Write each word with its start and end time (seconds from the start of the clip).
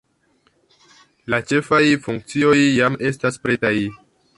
La 1.35 1.39
ĉefaj 1.51 1.83
funkcioj 2.07 2.59
jam 2.81 3.01
estas 3.13 3.43
pretaj. 3.47 3.77